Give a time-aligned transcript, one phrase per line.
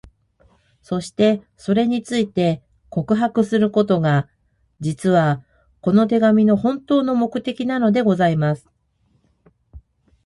[0.81, 4.27] そして、それについて、告白することが、
[4.79, 5.45] 実は、
[5.79, 8.67] この手紙の本当の目的なのでございます。